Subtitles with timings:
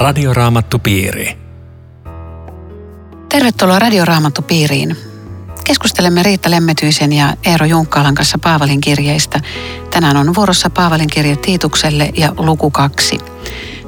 [0.00, 1.38] Radioraamattupiiri.
[3.28, 4.96] Tervetuloa Radioraamattupiiriin.
[5.64, 9.40] Keskustelemme Riitta Lemmetyisen ja Eero Junkkaalan kanssa Paavalin kirjeistä.
[9.90, 13.18] Tänään on vuorossa Paavalin kirje Tiitukselle ja luku kaksi.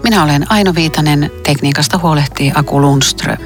[0.02, 3.40] Minä olen Aino Viitanen, tekniikasta huolehtii Aku Lundström.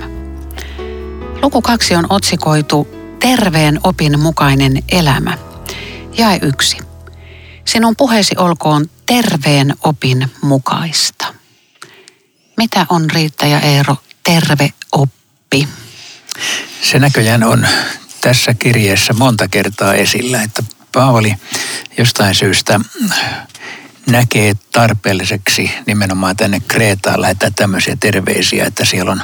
[1.42, 2.88] Luku kaksi on otsikoitu
[3.20, 5.38] Terveen opin mukainen elämä.
[6.18, 6.78] Jae yksi.
[7.64, 11.35] Sinun puheesi olkoon terveen opin mukaista.
[12.56, 15.68] Mitä on Riitta ja Eero terve oppi?
[16.82, 17.68] Se näköjään on
[18.20, 21.34] tässä kirjeessä monta kertaa esillä, että Paavali
[21.98, 22.80] jostain syystä
[24.10, 29.22] näkee tarpeelliseksi nimenomaan tänne Kreetaan lähettää tämmöisiä terveisiä, että siellä on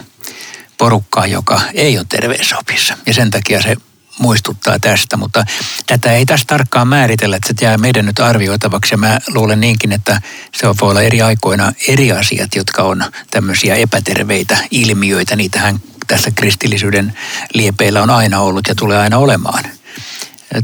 [0.78, 2.98] porukkaa, joka ei ole terveysopissa.
[3.06, 3.76] Ja sen takia se
[4.18, 5.44] muistuttaa tästä, mutta
[5.86, 8.94] tätä ei tässä tarkkaan määritellä, että se jää meidän nyt arvioitavaksi.
[8.94, 10.20] Ja mä luulen niinkin, että
[10.54, 15.36] se voi olla eri aikoina eri asiat, jotka on tämmöisiä epäterveitä ilmiöitä.
[15.36, 17.18] Niitähän tässä kristillisyyden
[17.54, 19.64] liepeillä on aina ollut ja tulee aina olemaan.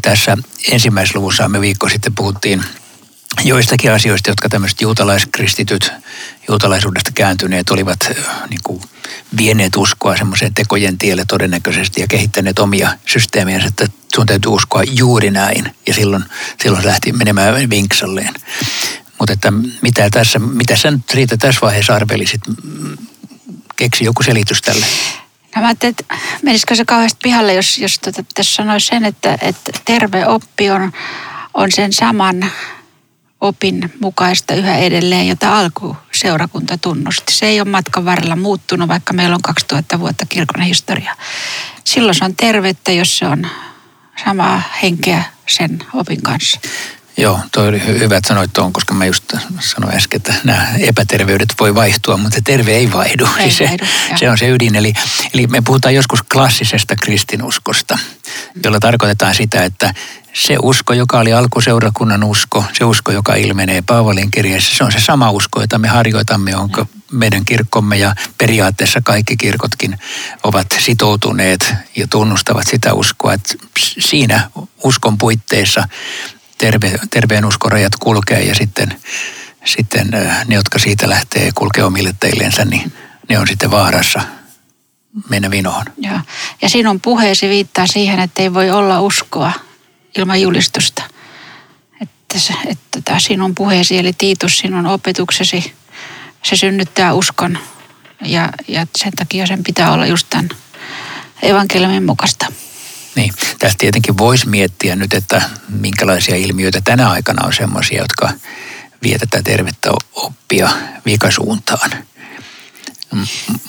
[0.03, 0.37] Tässä
[0.71, 2.65] ensimmäisessä luvussa me viikko sitten puhuttiin
[3.45, 5.93] joistakin asioista, jotka tämmöiset juutalaiskristityt,
[6.49, 7.99] juutalaisuudesta kääntyneet olivat
[8.51, 8.83] niin kuin
[9.37, 15.31] vieneet uskoa semmoiseen tekojen tielle todennäköisesti ja kehittäneet omia systeemiä, että sun täytyy uskoa juuri
[15.31, 15.75] näin.
[15.87, 16.25] Ja silloin,
[16.63, 18.35] silloin se lähti menemään vinksalleen.
[19.19, 19.51] Mutta että
[19.83, 22.41] mitä tässä, mitä sä nyt Riita tässä vaiheessa arvelisit?
[23.77, 24.87] Keksi joku selitys tälle.
[25.57, 29.73] No mä että menisikö se kauheasti pihalle, jos, jos tota, tässä sanoisi sen, että, että
[29.85, 30.93] terve oppi on,
[31.55, 32.51] on sen saman
[33.41, 37.33] opin mukaista yhä edelleen, jota alku seurakunta tunnusti.
[37.33, 41.17] Se ei ole matkan varrella muuttunut, vaikka meillä on 2000 vuotta kirkon historia.
[41.85, 43.47] Silloin se on tervettä, jos se on
[44.25, 46.61] samaa henkeä sen opin kanssa.
[47.17, 51.55] Joo, toi oli hyvä, että sanoit tuon, koska mä just sanoin äsken, että nämä epäterveydet
[51.61, 53.29] voi vaihtua, mutta se terve ei vaihdu.
[53.39, 53.85] Ei se, vaihdu,
[54.17, 54.77] se on se ydin.
[54.77, 54.93] Eli,
[55.35, 57.99] eli me puhutaan joskus klassisesta kristinuskosta,
[58.65, 59.95] jolla tarkoitetaan sitä, että
[60.33, 65.01] se usko, joka oli alkuseurakunnan usko, se usko, joka ilmenee Paavalin kirjeessä, se on se
[65.01, 69.99] sama usko, jota me harjoitamme, jonka meidän kirkkomme ja periaatteessa kaikki kirkotkin
[70.43, 73.55] ovat sitoutuneet ja tunnustavat sitä uskoa, että
[73.99, 74.51] siinä
[74.85, 75.89] uskon puitteissa
[76.59, 79.01] terve, terveen uskorajat kulkee ja sitten,
[79.65, 80.09] sitten
[80.47, 82.93] ne, jotka siitä lähtee kulkee omille teillensä, niin
[83.29, 84.23] ne on sitten vaarassa
[85.29, 85.85] mennä vinoon.
[85.97, 86.21] Ja,
[86.63, 89.53] ja sinun puheesi viittaa siihen, että ei voi olla uskoa
[90.19, 91.03] ilman julistusta.
[92.03, 95.73] Että, se, että tämä sinun puheesi, eli Tiitus, sinun opetuksesi,
[96.43, 97.59] se synnyttää uskon.
[98.25, 100.49] Ja, ja sen takia sen pitää olla just tämän
[101.43, 102.47] evankeliumin mukaista.
[103.15, 108.31] Niin, tästä tietenkin voisi miettiä nyt, että minkälaisia ilmiöitä tänä aikana on semmoisia, jotka
[109.03, 110.71] vie tätä tervettä oppia
[111.07, 111.91] vikasuuntaan.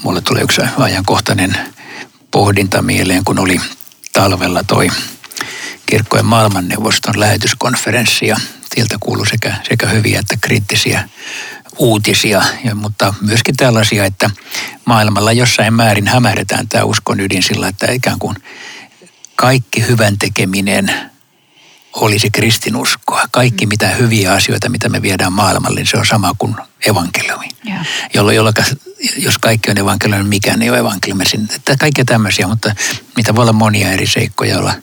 [0.03, 1.57] Mulle tuli yksi ajankohtainen
[2.31, 3.61] pohdinta mieleen, kun oli
[4.13, 4.89] talvella toi
[5.85, 8.37] kirkkojen maailmanneuvoston lähetyskonferenssi ja
[8.75, 11.09] sieltä kuului sekä, sekä hyviä että kriittisiä
[11.77, 14.29] uutisia, ja, mutta myöskin tällaisia, että
[14.85, 18.35] maailmalla jossain määrin hämärretään tämä uskon ydin sillä, että ikään kuin
[19.35, 20.91] kaikki hyvän tekeminen
[21.93, 23.23] olisi kristinuskoa.
[23.31, 27.47] Kaikki mitä hyviä asioita, mitä me viedään maailmalle, niin se on sama kuin evankeliumi.
[28.13, 28.55] Jolloin, jolloin,
[29.17, 31.23] jos kaikki on evankeliumi, niin mikään ei ole evankeliumi.
[31.55, 32.75] Että kaikkea tämmöisiä, mutta
[33.15, 34.73] mitä voi olla monia eri seikkoja, joilla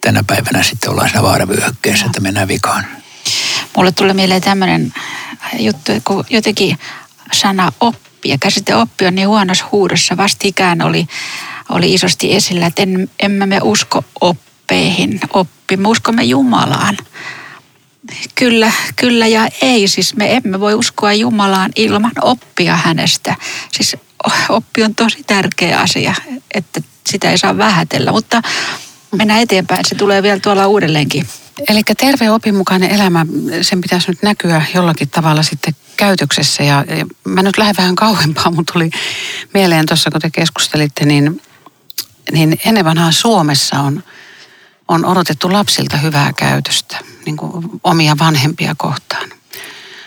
[0.00, 2.86] tänä päivänä sitten ollaan siinä vaaravyöhykkeessä, että mennään vikaan.
[3.76, 4.92] Mulle tulee mieleen tämmöinen
[5.58, 6.78] juttu, kun jotenkin
[7.32, 10.16] sana oppi ja käsite oppi on niin huonossa huudossa.
[10.16, 11.06] Vastikään oli,
[11.68, 15.76] oli isosti esillä, että en, emme me usko oppeihin, oppi.
[15.76, 16.96] Me uskomme Jumalaan.
[18.34, 19.88] Kyllä, kyllä ja ei.
[19.88, 23.36] Siis me emme voi uskoa Jumalaan ilman oppia hänestä.
[23.72, 23.96] Siis
[24.48, 26.14] oppi on tosi tärkeä asia,
[26.54, 28.12] että sitä ei saa vähätellä.
[28.12, 28.42] Mutta
[29.16, 29.84] mennään eteenpäin.
[29.84, 31.26] Se tulee vielä tuolla uudelleenkin.
[31.68, 33.26] Eli terve opinmukainen elämä,
[33.62, 36.62] sen pitäisi nyt näkyä jollakin tavalla sitten käytöksessä.
[36.62, 38.90] Ja, ja mä nyt lähden vähän kauempaa, mutta tuli
[39.54, 41.42] mieleen tuossa, kun te keskustelitte, niin,
[42.32, 44.02] niin ennen vanhaa Suomessa on,
[44.88, 49.30] on odotettu lapsilta hyvää käytöstä, niin kuin omia vanhempia kohtaan.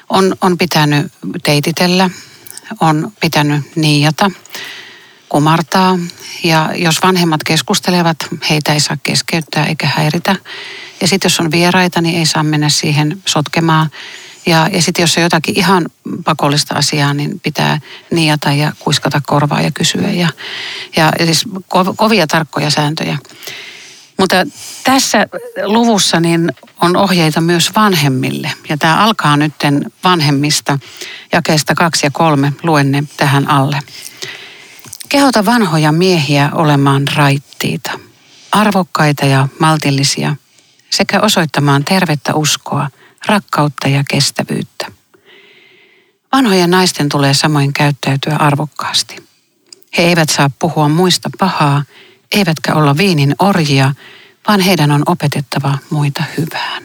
[0.10, 1.12] On, on pitänyt
[1.44, 2.10] teititellä,
[2.80, 4.32] on pitänyt niijata,
[5.34, 6.00] kumartaa.
[6.44, 8.18] Ja jos vanhemmat keskustelevat,
[8.50, 10.36] heitä ei saa keskeyttää eikä häiritä.
[11.02, 13.90] Ja sitten jos on vieraita, niin ei saa mennä siihen sotkemaan.
[14.46, 15.86] Ja, ja sitten jos on jotakin ihan
[16.26, 17.80] pakollista asiaa, niin pitää
[18.12, 20.10] niata ja kuiskata korvaa ja kysyä.
[20.12, 20.30] Ja,
[20.96, 23.18] ja, siis ko, kovia tarkkoja sääntöjä.
[24.20, 24.36] Mutta
[24.84, 25.28] tässä
[25.66, 26.52] luvussa niin
[26.82, 28.52] on ohjeita myös vanhemmille.
[28.70, 29.54] Ja tämä alkaa nyt
[30.04, 30.80] vanhemmista
[31.32, 32.54] jakeesta kaksi ja kolme.
[32.64, 33.80] Luen ne tähän alle.
[35.14, 37.92] Kehota vanhoja miehiä olemaan raittiita,
[38.52, 40.36] arvokkaita ja maltillisia
[40.90, 42.90] sekä osoittamaan tervettä uskoa,
[43.26, 44.92] rakkautta ja kestävyyttä.
[46.32, 49.16] Vanhojen naisten tulee samoin käyttäytyä arvokkaasti.
[49.98, 51.84] He eivät saa puhua muista pahaa,
[52.32, 53.94] eivätkä olla viinin orjia,
[54.48, 56.84] vaan heidän on opetettava muita hyvään.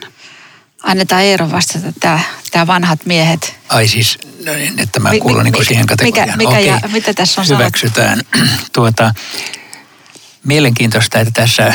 [0.83, 2.21] Annetaan Eero vastata, tämä,
[2.51, 3.57] tämä vanhat miehet.
[3.69, 6.39] Ai siis, no niin, että mä kuulun mi, niin siihen kategoriaan.
[6.39, 8.21] Mikä, mikä Okei, ja, mitä tässä on Hyväksytään.
[8.73, 9.15] Tuota,
[10.45, 11.75] mielenkiintoista, että tässä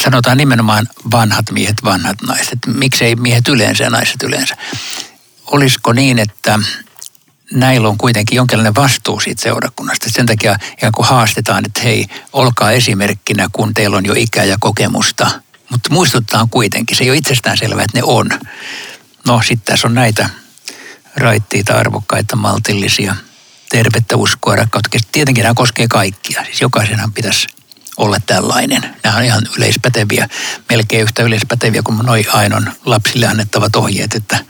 [0.00, 2.58] sanotaan nimenomaan vanhat miehet, vanhat naiset.
[2.66, 4.56] Miksei miehet yleensä ja naiset yleensä?
[5.46, 6.58] Olisiko niin, että
[7.52, 10.06] näillä on kuitenkin jonkinlainen vastuu siitä seurakunnasta.
[10.10, 14.56] Sen takia ikään kuin haastetaan, että hei, olkaa esimerkkinä, kun teillä on jo ikää ja
[14.60, 15.30] kokemusta.
[15.70, 18.30] Mutta muistuttaa kuitenkin, se ei ole itsestään selvää, että ne on.
[19.26, 20.28] No sitten tässä on näitä
[21.16, 23.16] raittiita, arvokkaita, maltillisia,
[23.70, 24.98] tervettä uskoa, rakkautta.
[25.12, 26.44] Tietenkin nämä koskee kaikkia.
[26.44, 27.46] Siis jokaisenhan pitäisi
[27.96, 28.96] olla tällainen.
[29.04, 30.28] Nämä on ihan yleispäteviä,
[30.70, 34.44] melkein yhtä yleispäteviä kuin noin ainon lapsille annettavat ohjeet, että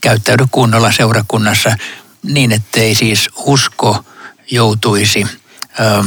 [0.00, 1.76] käyttäydy kunnolla seurakunnassa
[2.22, 4.04] niin, ettei siis usko
[4.50, 5.26] joutuisi
[5.80, 6.04] ö,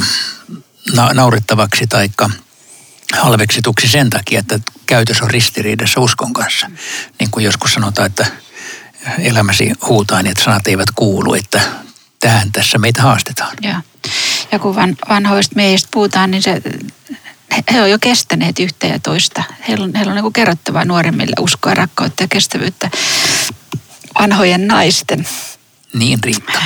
[0.93, 2.09] na- naurettavaksi tai
[3.13, 6.71] halveksituksi sen takia, että käytös on ristiriidassa uskon kanssa.
[7.19, 8.25] Niin kuin joskus sanotaan, että
[9.19, 11.61] elämäsi huutaa niin, että sanat eivät kuulu, että
[12.19, 13.57] tähän tässä meitä haastetaan.
[13.61, 13.81] Ja,
[14.51, 16.61] ja kun van, vanhoista miehistä puhutaan, niin se,
[17.73, 19.43] he on jo kestäneet yhtä ja toista.
[19.67, 22.89] Heillä on, heillä on niin kerrottavaa nuoremmille uskoa, rakkautta ja kestävyyttä
[24.19, 25.27] vanhojen naisten.
[25.93, 26.65] Niin riittää.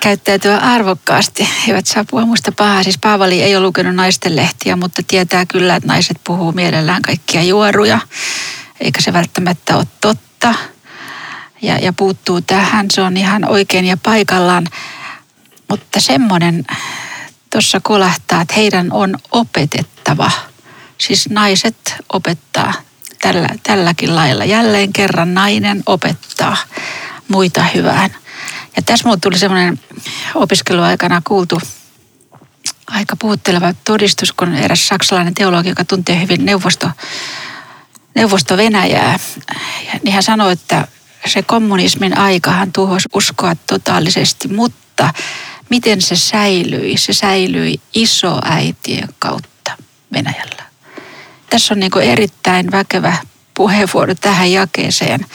[0.00, 1.44] Käyttäytyä arvokkaasti.
[1.44, 2.82] He eivät saa puhua muista pahaa.
[2.82, 7.42] Siis Paavali ei ole lukenut naisten lehtiä, mutta tietää kyllä, että naiset puhuu mielellään kaikkia
[7.42, 7.98] juoruja.
[8.80, 10.54] Eikä se välttämättä ole totta.
[11.62, 12.86] Ja, ja puuttuu tähän.
[12.92, 14.66] Se on ihan oikein ja paikallaan.
[15.68, 16.64] Mutta semmoinen
[17.50, 20.30] tuossa kolahtaa, että heidän on opetettava.
[20.98, 22.72] Siis naiset opettaa
[23.20, 24.44] tällä, tälläkin lailla.
[24.44, 26.56] Jälleen kerran nainen opettaa
[27.28, 28.10] muita hyvään.
[28.76, 29.80] Ja tässä mulle tuli semmoinen
[30.34, 31.60] opiskeluaikana kuultu
[32.86, 36.90] aika puhutteleva todistus, kun eräs saksalainen teologi, joka tuntee hyvin neuvosto,
[38.14, 39.18] neuvosto Venäjää,
[40.02, 40.88] niin hän sanoi, että
[41.26, 45.14] se kommunismin aikahan tuhosi uskoa totaalisesti, mutta
[45.70, 46.96] miten se säilyi?
[46.96, 49.72] Se säilyi isoäitien kautta
[50.12, 50.62] Venäjällä.
[51.50, 53.16] Tässä on niin erittäin väkevä
[53.54, 55.26] puheenvuoro tähän jakeeseen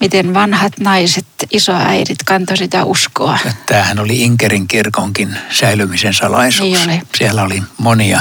[0.00, 3.38] miten vanhat naiset, isoäidit kantoi sitä uskoa.
[3.66, 6.86] Tämähän oli Inkerin kirkonkin säilymisen salaisuus.
[6.86, 7.00] Niin oli.
[7.18, 8.20] Siellä oli monia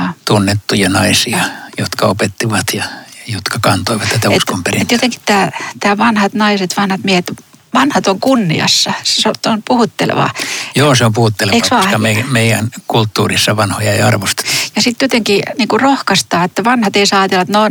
[0.00, 0.08] ja.
[0.24, 1.44] tunnettuja naisia, ja.
[1.78, 2.84] jotka opettivat ja
[3.26, 4.82] jotka kantoivat tätä et, uskonperintöä.
[4.82, 7.32] Et jotenkin tämä, tämä vanhat naiset, vanhat miehet,
[7.74, 8.92] vanhat on kunniassa.
[9.02, 10.30] Se on puhuttelevaa.
[10.74, 14.48] Joo, se on puhuttelevaa, koska me, meidän kulttuurissa vanhoja ei arvosteta.
[14.76, 17.70] Ja sitten jotenkin niin kuin rohkaistaa, että vanhat ei saa ajatella, että no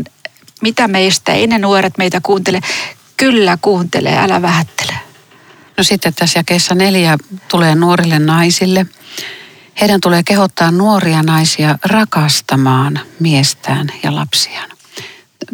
[0.62, 2.62] mitä meistä, ei ne nuoret meitä kuuntele.
[3.18, 4.94] Kyllä kuuntelee, älä vähättele.
[5.78, 7.18] No sitten tässä jakeessa neljä
[7.48, 8.86] tulee nuorille naisille.
[9.82, 14.70] Heidän tulee kehottaa nuoria naisia rakastamaan miestään ja lapsiaan.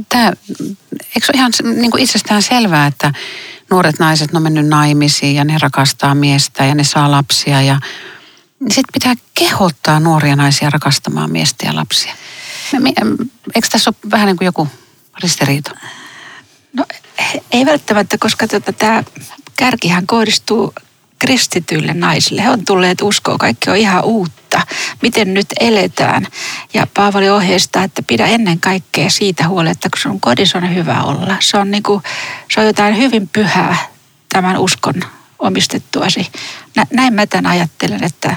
[0.10, 0.34] Tämä,
[1.16, 3.14] eikö ihan niin kuin itsestään selvää, että
[3.70, 7.80] nuoret naiset on mennyt naimisiin ja ne rakastaa miestä ja ne saa lapsia ja
[8.70, 12.14] sitten pitää kehottaa nuoria naisia rakastamaan miestä ja lapsia.
[13.56, 14.68] Eikö tässä ole vähän niin kuin joku
[15.24, 15.72] ristiriita?
[16.74, 16.86] No
[17.52, 19.04] ei välttämättä, koska tota, tämä
[19.56, 20.74] kärkihän kohdistuu
[21.20, 22.44] kristityille naisille.
[22.44, 24.62] He on tulleet uskoon, kaikki on ihan uutta.
[25.02, 26.28] Miten nyt eletään?
[26.74, 31.38] Ja Paavali ohjeistaa, että pidä ennen kaikkea siitä huolta, että sun kodissa on hyvä olla.
[31.40, 32.04] Se on, niin kuin,
[32.54, 33.78] se on jotain hyvin pyhää
[34.30, 34.94] tämän uskon
[35.40, 36.28] omistettuasi.
[36.94, 38.36] Näin mä tämän ajattelen, että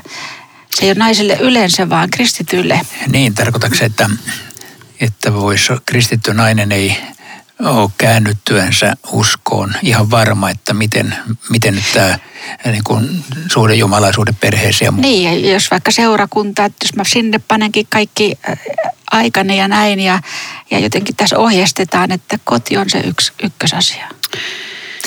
[0.71, 2.81] se ei ole naisille yleensä, vaan kristityille.
[3.07, 4.11] Niin, tarkoitatko että,
[5.01, 6.97] että voisi kristitty nainen ei
[7.61, 11.15] ole käännyttyänsä uskoon ihan varma, että miten,
[11.51, 12.19] miten nyt tämä
[12.65, 14.95] niin kuin suhde Jumalaisuuden perheeseen.
[14.97, 18.59] Ja niin, ja jos vaikka seurakunta, että jos mä sinne panenkin kaikki äh,
[19.11, 20.21] aikani ja näin, ja,
[20.71, 24.09] ja jotenkin tässä ohjeistetaan, että koti on se yksi, ykkösasia.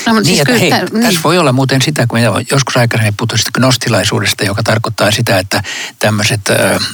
[0.05, 1.03] No, mutta niin, siis kyllä, hei, niin.
[1.03, 2.19] tässä voi olla muuten sitä, kun
[2.51, 5.63] joskus aikaisemmin puhuttiin gnostilaisuudesta, joka tarkoittaa sitä, että
[5.99, 6.87] tämmöiset äh,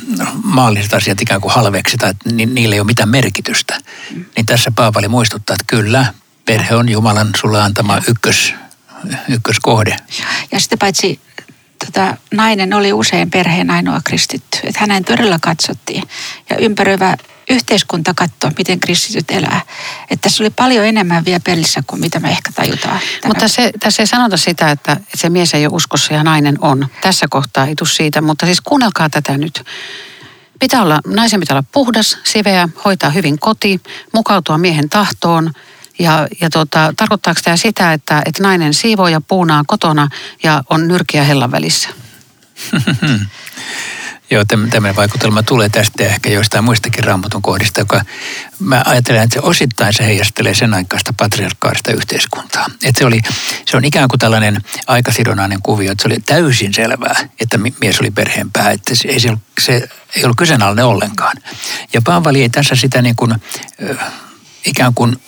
[0.43, 3.79] maalliset asiat ikään kuin halveksitaan, että ni, niillä ei ole mitään merkitystä.
[4.11, 4.25] Mm.
[4.35, 6.13] Niin tässä Paavali muistuttaa, että kyllä,
[6.45, 8.53] perhe on Jumalan sulle antama ykkös,
[9.29, 9.97] ykköskohde.
[10.51, 11.19] Ja sitten paitsi
[11.85, 14.59] tota, nainen oli usein perheen ainoa kristitty.
[14.63, 16.03] Että hänen todella katsottiin.
[16.49, 17.17] Ja ympäröivä
[17.49, 19.61] yhteiskunta katsoo, miten kristityt elää.
[20.01, 22.99] Että tässä oli paljon enemmän vielä pelissä kuin mitä me ehkä tajutaan.
[23.25, 26.87] Mutta se, tässä ei sanota sitä, että se mies ei ole uskossa ja nainen on.
[27.01, 29.63] Tässä kohtaa ei tule siitä, mutta siis kuunnelkaa tätä nyt.
[30.59, 33.81] Pitää olla, naisen pitää olla puhdas, siveä, hoitaa hyvin koti,
[34.13, 35.53] mukautua miehen tahtoon.
[35.99, 40.07] Ja, ja tota, tarkoittaako tämä sitä, että, että nainen siivoo ja puunaa kotona
[40.43, 41.89] ja on nyrkiä hellan välissä?
[44.31, 48.01] Joo, tämmöinen vaikutelma tulee tästä ehkä joistain muistakin raamatun kohdista, joka
[48.59, 52.65] mä ajattelen, että se osittain se heijastelee sen aikaista patriarkaalista yhteiskuntaa.
[52.83, 53.21] Että se, oli,
[53.65, 58.11] se on ikään kuin tällainen aikasidonnainen kuvio, että se oli täysin selvää, että mies oli
[58.11, 61.37] perheen pää, että se ei, se, se ei ollut kyseenalainen ollenkaan.
[61.93, 63.35] Ja Paavali ei tässä sitä niin kuin,
[64.65, 65.21] ikään kuin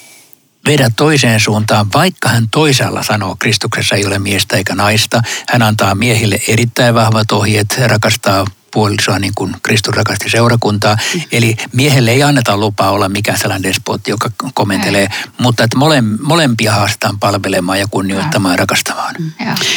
[0.65, 5.21] vedä toiseen suuntaan, vaikka hän toisaalla sanoo, Kristuksessa ei ole miestä eikä naista.
[5.49, 10.97] Hän antaa miehille erittäin vahvat ohjeet, rakastaa puolisoa niin kuin Kristus rakasti seurakuntaa.
[11.13, 11.21] Mm.
[11.31, 15.07] Eli miehelle ei anneta lupaa olla mikään sellainen despotti, joka komentelee, ei.
[15.37, 19.15] mutta että mole, molempia haastetaan palvelemaan ja kunnioittamaan ja, ja rakastamaan.
[19.19, 19.31] Mm.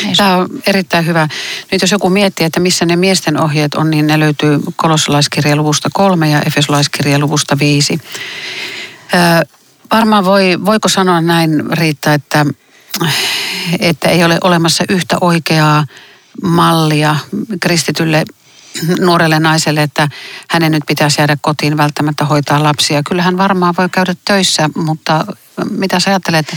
[0.04, 1.28] Niin Tämä on erittäin hyvä.
[1.72, 5.88] Nyt jos joku miettii, että missä ne miesten ohjeet on, niin ne löytyy kolossalaiskirjan luvusta
[5.92, 8.00] kolme ja efesolaiskirjan luvusta viisi.
[9.14, 9.46] Ö,
[9.90, 12.46] varmaan voi, voiko sanoa näin Riitta, että,
[13.80, 15.86] että ei ole olemassa yhtä oikeaa
[16.42, 17.16] mallia
[17.60, 18.24] kristitylle
[19.00, 20.09] nuorelle naiselle, että
[20.50, 23.02] hänen nyt pitäisi jäädä kotiin välttämättä hoitaa lapsia.
[23.02, 25.25] Kyllähän varmaan voi käydä töissä, mutta
[25.71, 26.57] mitä sä ajattelet,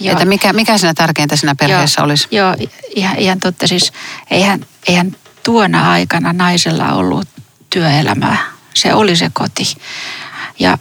[0.00, 0.12] Joo.
[0.12, 2.04] että mikä, mikä siinä tärkeintä siinä perheessä Joo.
[2.04, 2.28] olisi?
[2.30, 2.54] Joo,
[2.96, 3.66] ihan, ihan totta.
[3.66, 3.92] Siis
[4.30, 7.28] eihän, eihän tuona aikana naisella ollut
[7.70, 8.36] työelämää.
[8.74, 9.76] Se oli se koti.
[10.58, 10.78] Ja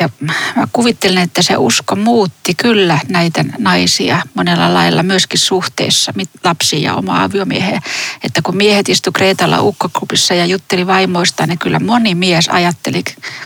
[0.00, 0.08] ja
[0.56, 6.12] mä kuvittelen, että se usko muutti kyllä näitä naisia monella lailla myöskin suhteessa
[6.44, 7.82] lapsiin ja omaa aviomieheen.
[8.24, 13.04] Että kun miehet istu Kreetalla ukkoklubissa ja jutteli vaimoistaan, niin kyllä moni mies ajatteli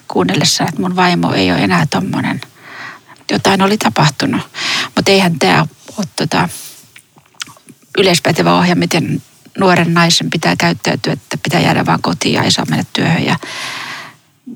[0.08, 2.40] kuunnellessa, että mun vaimo ei ole enää tommonen.
[3.30, 4.40] Jotain oli tapahtunut.
[4.96, 5.66] Mutta eihän tämä
[5.96, 6.48] ole tota,
[7.98, 9.22] yleispätevä ohje, miten
[9.58, 13.24] nuoren naisen pitää käyttäytyä, että pitää jäädä vaan kotiin ja ei saa mennä työhön.
[13.24, 13.36] Ja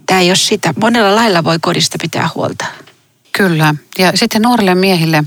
[0.06, 0.74] tämä ei ole sitä.
[0.80, 2.64] Monella lailla voi kodista pitää huolta.
[3.32, 3.74] Kyllä.
[3.98, 5.24] Ja sitten nuorille miehille,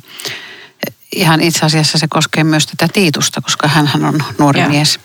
[1.16, 4.70] ihan itse asiassa se koskee myös tätä Tiitusta, koska hän on nuori Joo.
[4.70, 5.00] mies,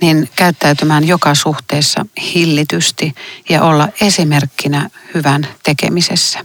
[0.00, 3.14] niin käyttäytymään joka suhteessa hillitysti
[3.48, 6.44] ja olla esimerkkinä hyvän tekemisessä.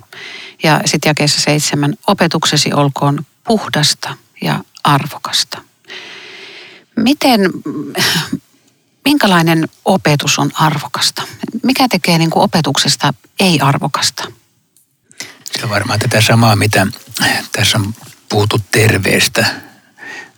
[0.64, 5.62] Ja sitten jakeessa seitsemän, opetuksesi olkoon puhdasta ja arvokasta.
[6.96, 7.42] Miten
[9.06, 11.22] minkälainen opetus on arvokasta?
[11.64, 14.32] Mikä tekee niin kuin opetuksesta ei-arvokasta?
[15.60, 16.88] Se on varmaan tätä samaa, mitä
[17.52, 17.96] tässä on
[18.30, 19.46] puhuttu terveestä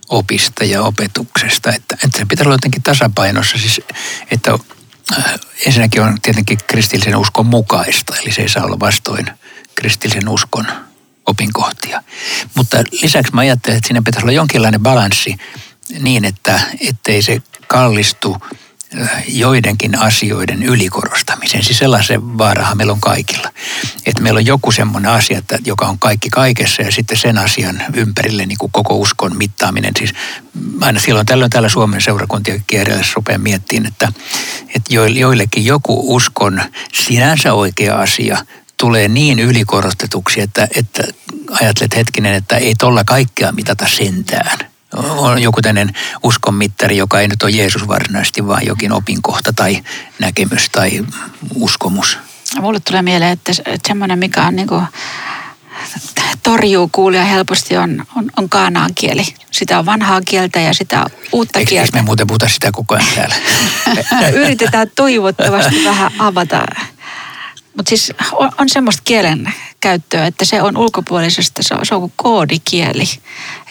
[0.09, 1.71] opista ja opetuksesta.
[1.71, 3.57] Että, että se pitää olla jotenkin tasapainossa.
[3.57, 3.81] Siis,
[4.31, 4.51] että
[5.17, 5.23] äh,
[5.65, 9.29] ensinnäkin on tietenkin kristillisen uskon mukaista, eli se ei saa olla vastoin
[9.75, 10.67] kristillisen uskon
[11.25, 12.03] opinkohtia.
[12.55, 15.37] Mutta lisäksi mä ajattelen, että siinä pitäisi olla jonkinlainen balanssi
[15.99, 18.37] niin, että ettei se kallistu
[19.27, 21.63] joidenkin asioiden ylikorostamisen.
[21.63, 23.49] Siis sellaisen vaarahan meillä on kaikilla.
[24.05, 27.83] Että meillä on joku semmoinen asia, että, joka on kaikki kaikessa ja sitten sen asian
[27.93, 29.91] ympärille niin kuin koko uskon mittaaminen.
[29.97, 30.13] Siis
[30.81, 34.11] aina silloin tällöin täällä Suomen seurakuntien kierrellä rupeaa miettimään, että,
[34.75, 36.61] että joillekin joku uskon
[36.93, 38.45] sinänsä oikea asia
[38.77, 41.03] tulee niin ylikorostetuksi, että, että
[41.61, 44.57] ajattelet hetkinen, että ei tolla kaikkea mitata sentään–
[44.93, 49.83] on joku tämmöinen uskonmittari, joka ei nyt ole Jeesus varsinaisesti, vaan jokin opinkohta tai
[50.19, 51.05] näkemys tai
[51.55, 52.17] uskomus.
[52.61, 54.83] Mulle tulee mieleen, että, että semmoinen, mikä on niin kuin,
[56.43, 59.25] torjuu kuulia helposti, on, on, on kaanaan kieli.
[59.51, 61.97] Sitä on vanhaa kieltä ja sitä uutta Eikö, kieltä.
[61.97, 63.35] me muuten puhuta sitä koko ajan täällä?
[64.41, 66.65] Yritetään toivottavasti vähän avata.
[67.77, 72.01] Mutta siis on, on semmoista kielen käyttöä, että se on ulkopuolisesta, se on, se on
[72.01, 73.05] kuin koodikieli.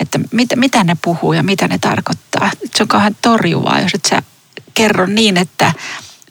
[0.00, 2.50] Että mit, mitä ne puhuu ja mitä ne tarkoittaa.
[2.76, 4.22] Se on kauhean torjuvaa, jos et sä
[4.74, 5.72] kerro niin, että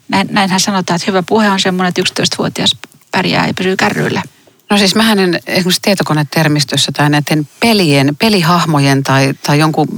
[0.08, 2.76] näin, näinhän sanotaan, että hyvä puhe on semmoinen, että 11-vuotias
[3.10, 4.22] pärjää ja pysyy kärryillä.
[4.70, 9.88] No siis mähän en esimerkiksi tietokonetermistössä tai näiden pelien, pelihahmojen tai, tai jonkun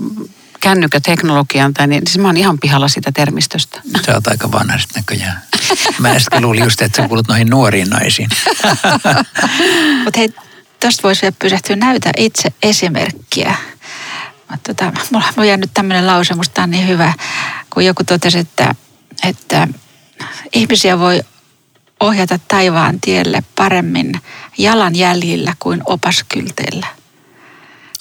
[0.61, 3.81] kännykkäteknologian, tai niin siis mä oon ihan pihalla sitä termistöstä.
[4.07, 5.43] Sä oot aika vanha sitten näköjään.
[5.99, 8.29] Mä äsken luulin just, että sä kuulut noihin nuoriin naisiin.
[10.05, 10.29] Mutta hei,
[10.81, 13.55] tosta voisi vielä pysähtyä, näytä itse esimerkkiä.
[14.67, 17.13] Tota, mulla on jäänyt tämmöinen lause, musta on niin hyvä,
[17.71, 18.75] kun joku totesi, että,
[19.29, 19.69] että
[20.53, 21.23] ihmisiä voi
[22.01, 24.21] ohjata taivaan tielle paremmin
[24.59, 26.87] jalanjäljillä kuin opaskylteillä.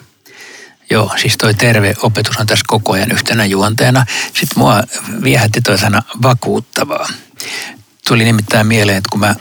[0.89, 4.05] Joo, siis toi terve opetus on tässä koko ajan yhtenä juonteena.
[4.25, 4.83] Sitten mua
[5.23, 7.07] viehätti toi sana vakuuttavaa.
[8.07, 9.35] Tuli nimittäin mieleen, että kun mä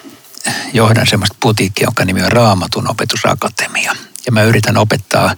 [0.72, 3.96] johdan semmoista putiikkia, jonka nimi on Raamatun opetusakatemia.
[4.26, 5.34] Ja mä yritän opettaa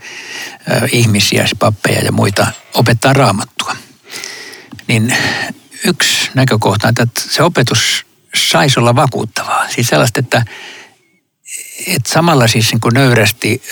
[0.92, 3.76] ihmisiä, pappeja ja muita opettaa raamattua.
[4.86, 5.16] Niin
[5.84, 9.68] yksi näkökohta on, että se opetus saisi olla vakuuttavaa.
[9.68, 10.44] Siis sellaista, että,
[11.86, 13.62] että samalla siis niin kuin nöyrästi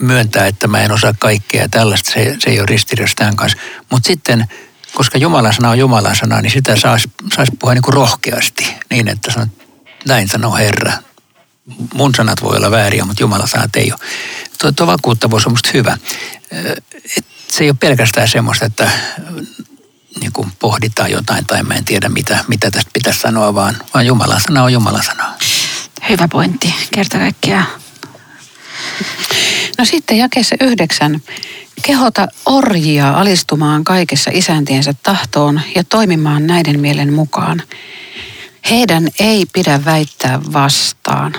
[0.00, 3.58] myöntää, että mä en osaa kaikkea tällaista, se, se ei ole ristiriidassa tämän kanssa.
[3.90, 4.46] Mutta sitten,
[4.94, 8.74] koska Jumalan sana on Jumalan sana, niin sitä saisi sais puhua niin kuin rohkeasti.
[8.90, 9.48] Niin, että sanot,
[10.06, 10.92] näin sanoo Herra.
[11.94, 14.00] Mun sanat voi olla vääriä, mutta Jumalan sanat ei ole.
[14.60, 15.98] Tuo, tuo vakuuttavuus on musta hyvä.
[17.16, 18.90] Et se ei ole pelkästään semmoista, että
[20.20, 24.06] niin kuin pohditaan jotain tai mä en tiedä mitä, mitä tästä pitäisi sanoa, vaan, vaan
[24.06, 25.34] Jumalan sana on Jumalan sana.
[26.08, 27.66] Hyvä pointti, kerta kaikkiaan.
[29.80, 31.22] No sitten jakeessa yhdeksän.
[31.82, 37.62] Kehota orjia alistumaan kaikessa isäntiensä tahtoon ja toimimaan näiden mielen mukaan.
[38.70, 41.34] Heidän ei pidä väittää vastaan,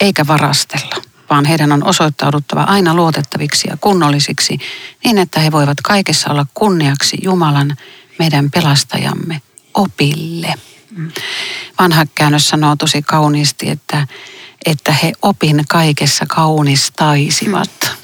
[0.00, 0.96] eikä varastella,
[1.30, 4.58] vaan heidän on osoittauduttava aina luotettaviksi ja kunnollisiksi,
[5.04, 7.76] niin että he voivat kaikessa olla kunniaksi Jumalan,
[8.18, 9.42] meidän pelastajamme,
[9.74, 10.54] opille.
[11.78, 14.06] Vanha käännös sanoo tosi kauniisti, että,
[14.66, 17.95] että he opin kaikessa kaunistaisivat.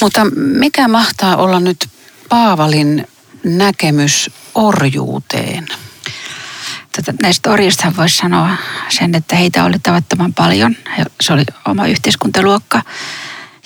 [0.00, 1.88] Mutta mikä mahtaa olla nyt
[2.28, 3.08] Paavalin
[3.44, 5.66] näkemys orjuuteen?
[6.96, 8.56] Tätä, näistä orjista voisi sanoa
[8.88, 10.76] sen, että heitä oli tavattoman paljon.
[11.20, 12.82] Se oli oma yhteiskuntaluokka.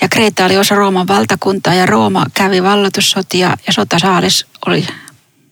[0.00, 4.87] Ja Kreeta oli osa Rooman valtakuntaa ja Rooma kävi vallatussotia ja sotasaalis oli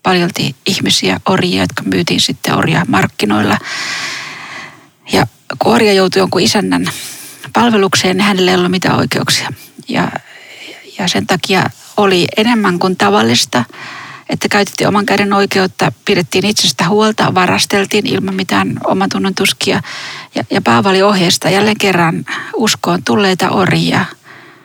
[0.02, 3.59] paljolti ihmisiä, orjia, jotka myytiin sitten orja markkinoilla.
[5.12, 5.26] Ja
[5.59, 6.87] kun orja joutui jonkun isännän
[7.52, 9.52] palvelukseen, niin hänelle ei ollut mitään oikeuksia.
[9.88, 10.12] Ja,
[10.99, 13.64] ja sen takia oli enemmän kuin tavallista,
[14.29, 19.81] että käytettiin oman käden oikeutta, pidettiin itsestä huolta, varasteltiin ilman mitään oman tunnon tuskia.
[20.35, 22.25] Ja, ja Paavali ohjeesta jälleen kerran
[22.57, 24.05] uskoon tulleita orjia.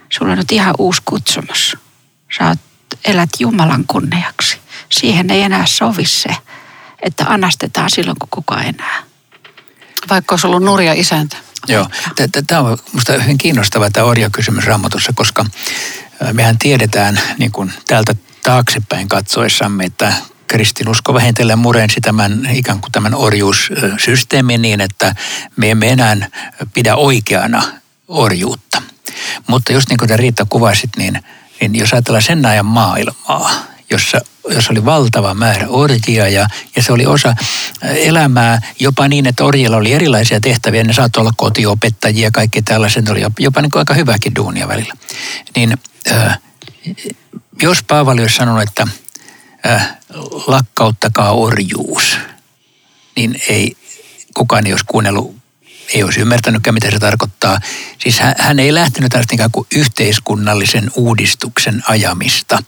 [0.09, 1.77] Sulla on nyt ihan uusi kutsumus.
[2.37, 2.59] Sä oot,
[3.05, 4.57] elät Jumalan kunniaksi
[4.91, 6.29] siihen ei enää sovi se,
[7.01, 9.03] että anastetaan silloin, kun kukaan enää.
[10.09, 11.37] Vaikka olisi ollut nurja isäntä.
[11.67, 11.87] Joo,
[12.47, 15.45] tämä on minusta hyvin kiinnostava tämä orjakysymys raamatussa, koska
[16.33, 20.13] mehän tiedetään niin kuin täältä taaksepäin katsoessamme, että
[20.47, 25.15] kristinusko vähitellen murensi tämän ikään kuin tämän orjuussysteemin niin, että
[25.55, 26.17] me emme enää
[26.73, 27.63] pidä oikeana
[28.07, 28.81] orjuutta.
[29.47, 31.23] Mutta just niin kuin Riitta kuvasit, niin,
[31.61, 33.51] niin jos ajatellaan sen ajan maailmaa,
[33.91, 37.35] jossa, jossa oli valtava määrä orjia ja, ja se oli osa
[37.81, 40.83] elämää jopa niin, että orjilla oli erilaisia tehtäviä.
[40.83, 43.09] Ne saattoi olla kotiopettajia ja kaikki tällaiset.
[43.09, 44.93] oli jopa niin kuin aika hyväkin duunia välillä.
[45.55, 45.77] Niin
[46.11, 46.39] äh,
[47.61, 48.87] jos Paavali olisi sanonut, että
[49.65, 49.97] äh,
[50.47, 52.17] lakkauttakaa orjuus,
[53.15, 53.75] niin ei
[54.33, 55.40] kukaan ei olisi kuunnellut
[55.93, 57.59] ei olisi ymmärtänytkään, mitä se tarkoittaa.
[57.97, 62.63] Siis hän, hän ei lähtenyt ikään kuin yhteiskunnallisen uudistuksen ajamista,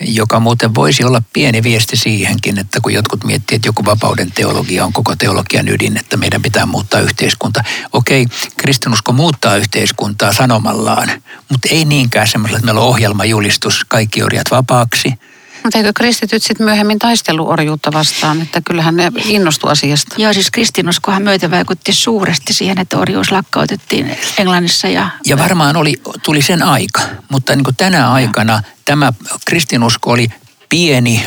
[0.00, 4.84] joka muuten voisi olla pieni viesti siihenkin, että kun jotkut miettii, että joku vapauden teologia
[4.84, 7.64] on koko teologian ydin, että meidän pitää muuttaa yhteiskunta.
[7.92, 11.10] Okei, kristinusko muuttaa yhteiskuntaa sanomallaan,
[11.48, 15.12] mutta ei niinkään semmoisella, että meillä on ohjelmajulistus, kaikki orjat vapaaksi–
[15.64, 20.14] mutta eikö kristityt sitten myöhemmin taistelu orjuutta vastaan, että kyllähän ne innostu asiasta?
[20.18, 24.88] Joo, siis kristinuskohan myötä vaikutti suuresti siihen, että orjuus lakkautettiin Englannissa.
[24.88, 29.12] Ja, ja varmaan oli, tuli sen aika, mutta niin kuin tänä aikana tämä
[29.46, 30.28] kristinusko oli
[30.68, 31.26] pieni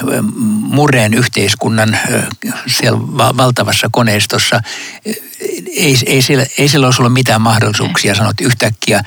[0.61, 1.99] mureen yhteiskunnan
[2.67, 2.99] siellä
[3.37, 4.61] valtavassa koneistossa.
[5.75, 9.03] Ei, ei, sillä, ei sillä olisi ollut mitään mahdollisuuksia sanoa, että yhtäkkiä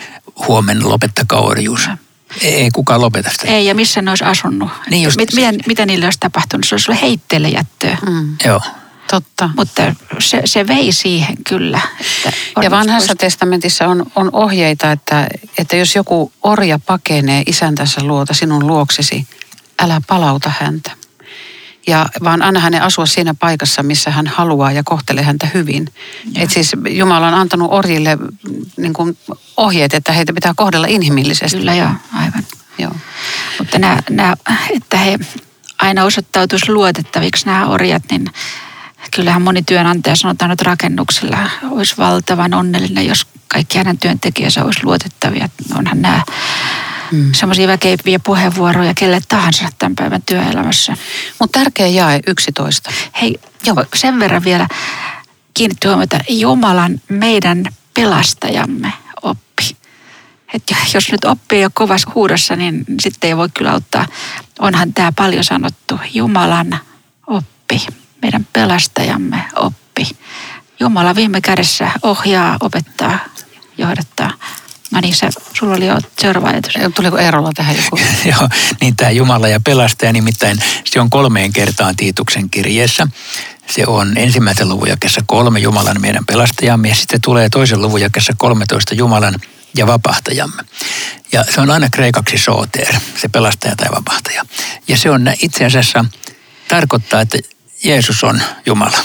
[0.48, 1.86] huomenna lopettakaa orjuus.
[1.86, 1.96] Ja.
[2.42, 3.46] Ei kukaan lopeta sitä.
[3.46, 4.70] Ei, ja missä ne olisi asunut.
[4.90, 6.66] Niin just, mitä, mitä niille olisi tapahtunut?
[6.66, 7.98] Se olisi ollut heitteille jättöä.
[8.06, 8.36] Mm.
[8.44, 8.60] Joo.
[9.10, 9.50] Totta.
[9.56, 11.80] Mutta se, se vei siihen kyllä.
[12.00, 18.34] Että ja vanhassa testamentissa on, on ohjeita, että, että jos joku orja pakenee isäntänsä luota
[18.34, 19.26] sinun luoksesi,
[19.82, 20.90] älä palauta häntä.
[21.86, 25.88] Ja vaan anna hänen asua siinä paikassa, missä hän haluaa ja kohtele häntä hyvin.
[26.34, 28.18] Et siis Jumala on antanut orjille
[28.76, 29.18] niin kuin
[29.56, 31.58] ohjeet, että heitä pitää kohdella inhimillisesti.
[31.58, 32.44] Kyllä joo, aivan.
[32.78, 32.92] Joo.
[33.58, 34.34] Mutta nämä, nämä,
[34.76, 35.18] että he
[35.78, 38.30] aina osoittautuisi luotettaviksi nämä orjat, niin
[39.16, 41.38] kyllähän moni työnantaja sanotaan nyt rakennuksilla
[41.70, 45.48] olisi valtavan onnellinen, jos kaikki hänen työntekijänsä olisi luotettavia.
[45.78, 46.22] Onhan nämä
[47.12, 47.32] mm.
[47.32, 50.96] semmoisia väkeiviä puheenvuoroja kelle tahansa tämän päivän työelämässä.
[51.38, 52.90] Mutta tärkeä jae 11.
[53.22, 54.68] Hei, joo, sen verran vielä
[55.54, 58.92] kiinnitti huomiota Jumalan meidän pelastajamme
[59.22, 59.76] oppi.
[60.54, 60.62] Et
[60.94, 64.06] jos nyt oppii jo kovassa huudossa, niin sitten ei voi kyllä auttaa.
[64.58, 66.78] Onhan tämä paljon sanottu Jumalan
[67.26, 67.86] oppi,
[68.22, 70.08] meidän pelastajamme oppi.
[70.80, 73.18] Jumala viime kädessä ohjaa, opettaa,
[73.78, 74.30] johdattaa.
[74.90, 76.72] No niin, se, sulla oli jo seuraava ajatus.
[76.94, 77.98] Tuliko Eerolla tähän joku?
[78.32, 78.48] Joo,
[78.80, 83.06] niin tämä Jumala ja pelastaja nimittäin, se on kolmeen kertaan Tiituksen kirjeessä.
[83.66, 88.32] Se on ensimmäisen luvun jakessa kolme Jumalan meidän pelastajamme ja sitten tulee toisen luvun jakessa
[88.36, 89.34] 13 Jumalan
[89.76, 90.62] ja vapahtajamme.
[91.32, 94.44] Ja se on aina kreikaksi sooter, se pelastaja tai vapahtaja.
[94.88, 96.04] Ja se on itse asiassa,
[96.68, 97.38] tarkoittaa, että
[97.84, 98.98] Jeesus on Jumala.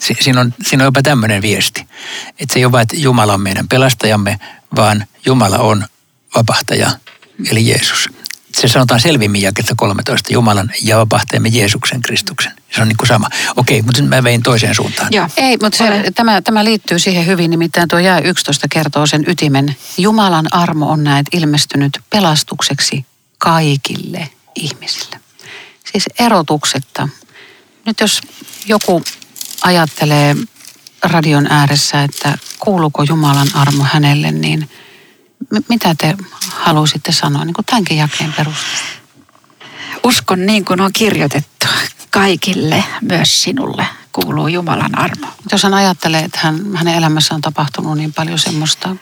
[0.00, 1.80] Si- siinä on, siinä on jopa tämmöinen viesti,
[2.28, 4.38] että se ei ole vain, että Jumala on meidän pelastajamme,
[4.76, 5.84] vaan Jumala on
[6.34, 6.90] vapahtaja,
[7.50, 8.08] eli Jeesus.
[8.54, 12.52] Se sanotaan selvimmin jakessa 13, Jumalan ja vapahtajamme Jeesuksen Kristuksen.
[12.74, 13.28] Se on niin kuin sama.
[13.56, 15.08] Okei, mutta mä vein toiseen suuntaan.
[15.10, 15.28] Joo.
[15.36, 19.76] Ei, mutta se, tämä, tämä liittyy siihen hyvin, nimittäin tuo jae 11 kertoo sen ytimen.
[19.98, 23.06] Jumalan armo on näet ilmestynyt pelastukseksi
[23.38, 25.20] kaikille ihmisille.
[25.92, 27.08] Siis erotuksetta.
[27.86, 28.20] Nyt jos
[28.66, 29.02] joku
[29.62, 30.36] ajattelee
[31.02, 34.70] radion ääressä, että kuuluuko Jumalan armo hänelle, niin
[35.68, 36.16] mitä te
[36.50, 38.88] haluaisitte sanoa niin kuin tämänkin jakeen perusteella?
[40.04, 41.66] Uskon niin kuin on kirjoitettu.
[42.10, 45.26] Kaikille, myös sinulle, kuuluu Jumalan armo.
[45.52, 48.96] Jos hän ajattelee, että hän, hänen elämässä on tapahtunut niin paljon semmoista,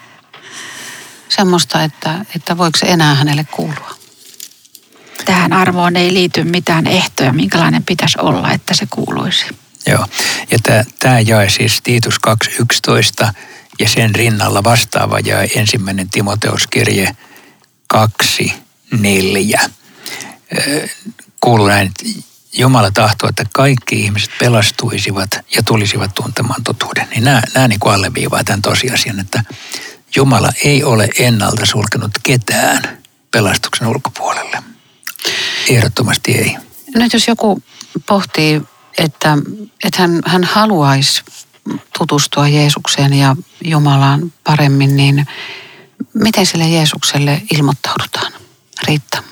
[1.29, 3.95] semmoista että, että voiko se enää hänelle kuulua?
[5.25, 9.45] Tähän armoon ei liity mitään ehtoja, minkälainen pitäisi olla, että se kuuluisi.
[9.87, 10.05] Joo,
[10.51, 10.57] ja
[10.99, 12.15] tämä jae siis Tiitus
[13.25, 13.33] 2.11
[13.79, 17.15] ja sen rinnalla vastaava jae ensimmäinen Timoteuskirje
[17.93, 19.69] 2.4.
[21.39, 22.21] Kuuluu näin, että
[22.53, 27.07] Jumala tahtoo, että kaikki ihmiset pelastuisivat ja tulisivat tuntemaan totuuden.
[27.09, 29.43] Niin nämä, nämä niin kuin alleviivaa tämän tosiasian, että
[30.15, 32.97] Jumala ei ole ennalta sulkenut ketään
[33.31, 34.63] pelastuksen ulkopuolelle.
[35.69, 36.57] Ehdottomasti ei.
[36.95, 37.63] Nyt jos joku
[38.05, 38.61] pohtii,
[38.97, 39.37] että,
[39.83, 41.23] että hän, hän haluaisi
[41.97, 45.27] tutustua Jeesukseen ja Jumalaan paremmin, niin
[46.13, 48.31] miten sille Jeesukselle ilmoittaudutaan?
[48.87, 49.23] Riitta.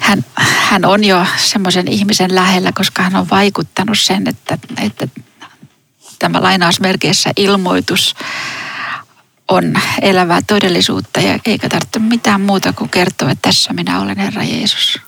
[0.00, 5.08] Hän, hän on jo semmoisen ihmisen lähellä, koska hän on vaikuttanut sen, että, että
[6.18, 8.14] tämä lainausmerkeissä ilmoitus
[9.48, 14.44] on elävää todellisuutta ja eikä tarvitse mitään muuta kuin kertoa, että tässä minä olen Herra
[14.44, 15.00] Jeesus.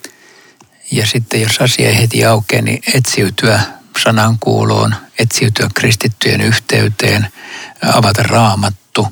[0.93, 3.61] Ja sitten jos asia ei heti aukea, niin etsiytyä
[4.03, 7.29] sanan kuuloon, etsiytyä kristittyjen yhteyteen,
[7.95, 9.09] avata raamattu,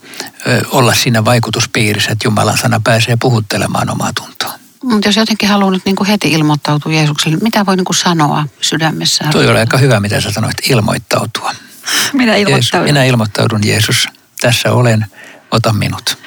[0.70, 4.52] olla siinä vaikutuspiirissä, että Jumalan sana pääsee puhuttelemaan omaa tuntoa.
[4.82, 8.46] Mutta jos jotenkin haluaa nyt niin kuin heti ilmoittautua Jeesukselle, mitä voi niin kuin sanoa
[8.60, 9.24] sydämessä?
[9.32, 11.54] Tuo oli aika hyvä, mitä sä sanoit, ilmoittautua.
[12.12, 12.86] Minä ilmoittaudun.
[12.86, 14.08] Jeesus, minä ilmoittaudun Jeesus.
[14.40, 15.06] Tässä olen,
[15.50, 16.18] ota minut.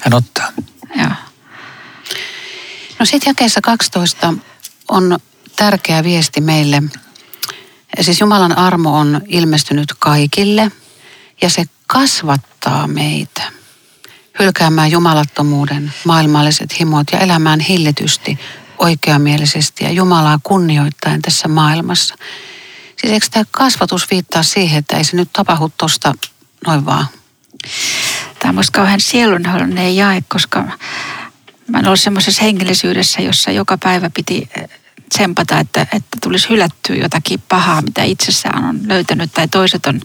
[0.00, 0.52] Hän ottaa.
[0.96, 1.10] Joo.
[2.98, 4.34] No sitten jakeessa 12
[4.88, 5.18] on
[5.56, 6.82] tärkeä viesti meille.
[8.00, 10.72] Siis Jumalan armo on ilmestynyt kaikille
[11.42, 13.42] ja se kasvattaa meitä
[14.38, 18.38] hylkäämään jumalattomuuden, maailmalliset himot ja elämään hillitysti,
[18.78, 22.14] oikeamielisesti ja Jumalaa kunnioittaen tässä maailmassa.
[22.96, 26.14] Siis eikö tämä kasvatus viittaa siihen, että ei se nyt tapahdu tuosta
[26.66, 27.06] noin vaan?
[28.38, 30.64] Tämä on kauhean sielunhollinen jae, koska
[31.68, 34.68] mä en ollut semmoisessa hengellisyydessä, jossa joka päivä piti eh,
[35.08, 40.00] tsempata, että, että tulisi hylättyä jotakin pahaa, mitä itsessään on löytänyt tai toiset on,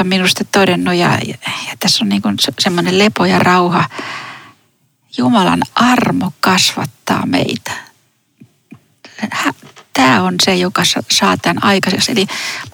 [0.00, 0.94] on minusta todennut.
[0.94, 1.36] Ja, ja
[1.80, 3.88] tässä on niin kuin semmoinen lepo ja rauha.
[5.18, 7.70] Jumalan armo kasvattaa meitä.
[9.92, 12.12] Tämä on se, joka saa tämän aikaiseksi.
[12.12, 12.26] Eli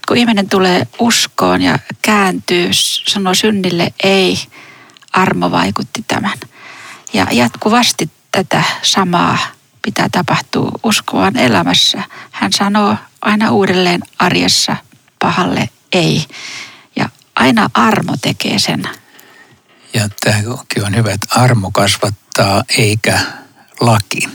[0.08, 2.70] kun ihminen tulee uskoon ja kääntyy,
[3.08, 4.38] sanoo synnille ei,
[5.12, 6.38] armo vaikutti tämän.
[7.12, 9.38] Ja jatkuvasti tätä samaa
[9.82, 12.02] pitää tapahtua uskovan elämässä.
[12.30, 14.76] Hän sanoo aina uudelleen arjessa
[15.18, 16.24] pahalle ei.
[16.96, 18.88] Ja aina armo tekee sen.
[19.94, 23.20] Ja tämäkin on hyvä, että armo kasvattaa eikä
[23.80, 24.28] laki.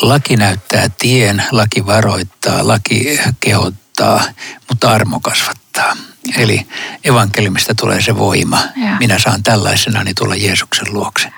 [0.00, 4.24] Laki näyttää tien, laki varoittaa, laki kehottaa,
[4.68, 5.96] mutta armo kasvattaa.
[6.36, 6.66] Eli
[7.04, 8.62] evankeliumista tulee se voima.
[8.76, 8.96] Ja.
[8.98, 11.32] Minä saan tällaisena niin tulla Jeesuksen luokse.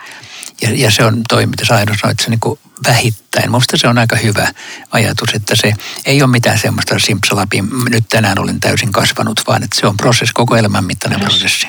[0.62, 3.50] Ja, ja se on toi, mitä että se niin kuin vähittäin.
[3.50, 4.48] Minusta se on aika hyvä
[4.90, 5.72] ajatus, että se
[6.04, 10.34] ei ole mitään semmoista simpsalapin, nyt tänään olen täysin kasvanut, vaan että se on prosessi,
[10.34, 11.68] koko elämän mittainen prosessi,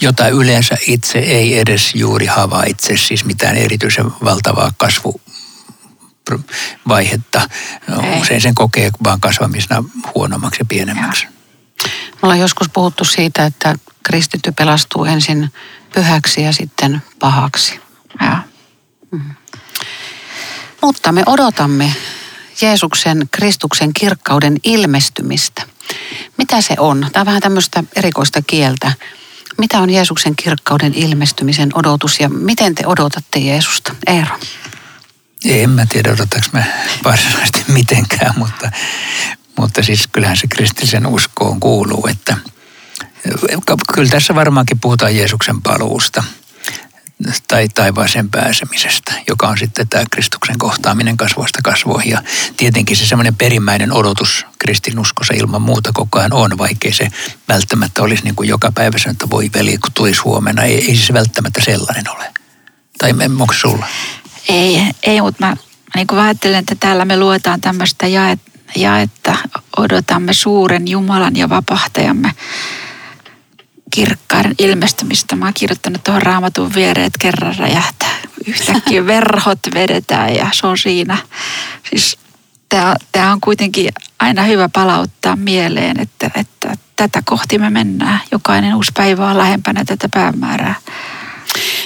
[0.00, 5.20] jota yleensä itse ei edes juuri havaitse, siis mitään erityisen valtavaa kasvu
[6.88, 7.48] vaihetta.
[8.02, 8.20] Ei.
[8.20, 11.26] Usein sen kokee vaan kasvamisena huonommaksi ja pienemmäksi.
[11.86, 15.52] Me ollaan joskus puhuttu siitä, että kristitty pelastuu ensin
[15.94, 17.80] pyhäksi ja sitten pahaksi.
[18.20, 18.42] Ja.
[20.82, 21.94] Mutta me odotamme
[22.60, 25.62] Jeesuksen, Kristuksen kirkkauden ilmestymistä.
[26.38, 27.06] Mitä se on?
[27.12, 28.92] Tämä on vähän tämmöistä erikoista kieltä.
[29.58, 33.94] Mitä on Jeesuksen kirkkauden ilmestymisen odotus ja miten te odotatte Jeesusta?
[34.06, 34.38] Eero.
[35.44, 36.64] En mä tiedä, odotaanko mä
[37.04, 38.70] varsinaisesti mitenkään, mutta,
[39.58, 42.36] mutta siis kyllähän se kristillisen uskoon kuuluu, että
[43.94, 46.24] kyllä tässä varmaankin puhutaan Jeesuksen paluusta
[47.48, 52.10] tai taivaaseen pääsemisestä, joka on sitten tämä Kristuksen kohtaaminen kasvoista kasvoihin.
[52.10, 52.22] Ja
[52.56, 57.08] tietenkin se semmoinen perimmäinen odotus kristinuskossa ilman muuta koko ajan on, vaikkei se
[57.48, 60.62] välttämättä olisi niin kuin joka päivä että voi veli, kun tulisi huomenna.
[60.62, 62.32] Ei, ei se välttämättä sellainen ole.
[62.98, 63.86] Tai onko sulla?
[64.48, 65.56] Ei, ei mutta mä
[65.94, 68.40] niin kuin ajattelen, että täällä me luetaan tämmöistä jaet,
[68.76, 69.36] jaetta,
[69.76, 72.32] odotamme suuren Jumalan ja vapahtajamme
[73.98, 75.36] kirkkaiden ilmestymistä.
[75.36, 78.14] Mä oon kirjoittanut tuohon raamatun viereen, että kerran räjähtää.
[78.46, 81.18] Yhtäkkiä verhot vedetään ja se on siinä.
[81.90, 82.18] Siis
[83.12, 88.20] tämä on kuitenkin aina hyvä palauttaa mieleen, että, että tätä kohti me mennään.
[88.32, 90.74] Jokainen uusi päivä on lähempänä tätä päämäärää.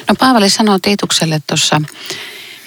[0.08, 1.82] No Paavali sanoo Tiitukselle tuossa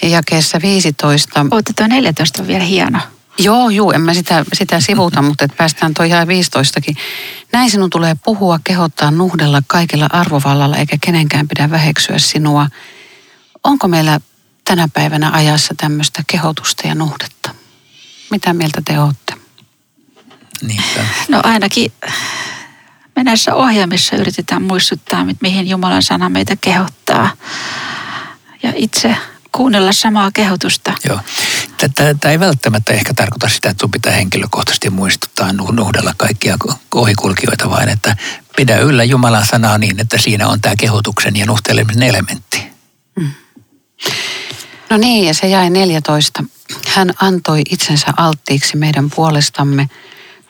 [0.02, 1.46] jakeessa 15.
[1.52, 3.00] Ootte tuo 14 on vielä hieno.
[3.38, 6.96] Joo, juu, en mä sitä, sitä sivuta, mutta että päästään toi ihan 15kin.
[7.52, 12.68] Näin sinun tulee puhua, kehottaa, nuhdella kaikilla arvovallalla, eikä kenenkään pidä väheksyä sinua.
[13.64, 14.20] Onko meillä
[14.66, 17.56] tänä päivänä ajassa tämmöistä kehotusta ja nuhdetta?
[18.32, 19.34] Mitä mieltä te olette?
[20.62, 21.06] Niinpä.
[21.30, 21.92] No ainakin
[23.16, 27.32] me näissä ohjelmissa yritetään muistuttaa, mihin Jumalan sana meitä kehottaa.
[28.64, 29.16] Ja itse
[29.52, 30.94] kuunnella samaa kehotusta.
[31.08, 31.20] Joo.
[31.96, 36.58] Tämä ei välttämättä ehkä tarkoita sitä, että sinun pitää henkilökohtaisesti muistuttaa nuhdella kaikkia
[36.96, 38.16] ohikulkijoita, vaan että
[38.56, 42.64] pidä yllä Jumalan sanaa niin, että siinä on tämä kehotuksen ja nuhtelemisen elementti.
[43.16, 43.32] Mm.
[44.90, 46.44] No niin, ja se jäi 14.
[46.88, 49.90] Hän antoi itsensä alttiiksi meidän puolestamme,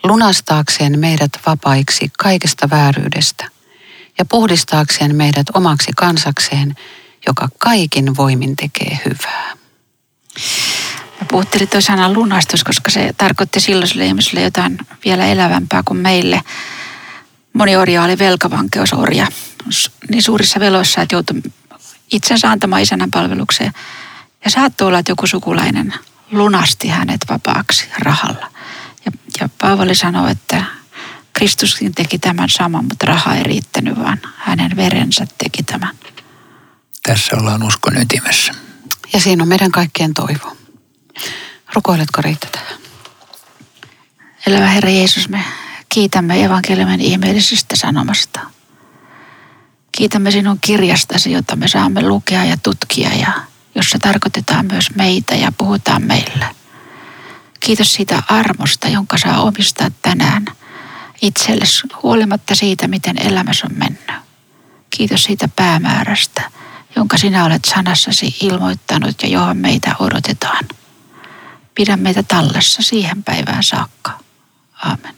[0.04, 3.48] lunastaakseen meidät vapaiksi kaikesta vääryydestä
[4.18, 6.74] ja puhdistaakseen meidät omaksi kansakseen,
[7.26, 9.56] joka kaikin voimin tekee hyvää.
[11.26, 16.40] Mä puhuttelin tuo sana lunastus, koska se tarkoitti silloiselle ihmiselle jotain vielä elävämpää kuin meille.
[17.52, 19.26] Moni orja oli velkavankeusorja,
[20.10, 21.42] niin suurissa veloissa, että joutui
[22.12, 23.72] itsensä antamaan isänän palvelukseen.
[24.44, 25.94] Ja saattoi olla, että joku sukulainen
[26.32, 28.50] lunasti hänet vapaaksi rahalla.
[29.06, 30.64] Ja, ja Paavali sanoi, että
[31.32, 35.96] Kristuskin teki tämän saman, mutta raha ei riittänyt, vaan hänen verensä teki tämän.
[37.02, 38.54] Tässä ollaan uskon ytimessä.
[39.12, 40.56] Ja siinä on meidän kaikkien toivo.
[41.74, 42.80] Rukoiletko Riitta tähän?
[44.46, 45.44] Elävä Herra Jeesus, me
[45.88, 48.40] kiitämme evankeliumin ihmeellisestä sanomasta.
[49.92, 53.32] Kiitämme sinun kirjastasi, jota me saamme lukea ja tutkia ja
[53.74, 56.46] jossa tarkoitetaan myös meitä ja puhutaan meille.
[57.60, 60.44] Kiitos siitä armosta, jonka saa omistaa tänään
[61.22, 64.10] itsellesi huolimatta siitä, miten elämässä on mennyt.
[64.90, 66.50] Kiitos siitä päämäärästä,
[66.96, 70.64] jonka sinä olet sanassasi ilmoittanut ja johon meitä odotetaan.
[71.76, 74.10] Pidä meitä tallessa siihen päivään saakka.
[74.84, 75.14] Aamen.